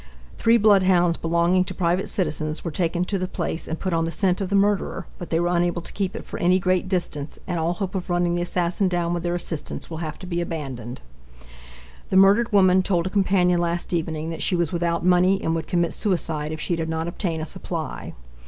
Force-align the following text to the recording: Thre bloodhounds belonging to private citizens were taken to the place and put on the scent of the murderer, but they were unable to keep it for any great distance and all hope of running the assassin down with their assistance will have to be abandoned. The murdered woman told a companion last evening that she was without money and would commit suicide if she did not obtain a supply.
Thre 0.39 0.57
bloodhounds 0.57 1.15
belonging 1.15 1.63
to 1.65 1.75
private 1.75 2.09
citizens 2.09 2.63
were 2.65 2.71
taken 2.71 3.05
to 3.05 3.19
the 3.19 3.27
place 3.27 3.67
and 3.67 3.79
put 3.79 3.93
on 3.93 4.03
the 4.05 4.11
scent 4.11 4.41
of 4.41 4.49
the 4.49 4.55
murderer, 4.55 5.05
but 5.19 5.29
they 5.29 5.39
were 5.39 5.55
unable 5.55 5.83
to 5.83 5.93
keep 5.93 6.15
it 6.15 6.25
for 6.25 6.39
any 6.39 6.57
great 6.57 6.87
distance 6.87 7.37
and 7.45 7.59
all 7.59 7.73
hope 7.73 7.93
of 7.93 8.09
running 8.09 8.33
the 8.33 8.41
assassin 8.41 8.87
down 8.87 9.13
with 9.13 9.21
their 9.21 9.35
assistance 9.35 9.91
will 9.91 9.99
have 9.99 10.17
to 10.17 10.25
be 10.25 10.41
abandoned. 10.41 11.01
The 12.09 12.17
murdered 12.17 12.51
woman 12.51 12.81
told 12.81 13.05
a 13.05 13.11
companion 13.11 13.59
last 13.61 13.93
evening 13.93 14.31
that 14.31 14.41
she 14.41 14.55
was 14.55 14.71
without 14.73 15.05
money 15.05 15.39
and 15.39 15.53
would 15.53 15.67
commit 15.67 15.93
suicide 15.93 16.51
if 16.51 16.59
she 16.59 16.75
did 16.75 16.89
not 16.89 17.07
obtain 17.07 17.39
a 17.39 17.45
supply. 17.45 18.15